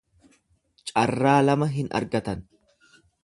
[0.91, 2.41] Carraa lama hin argatan.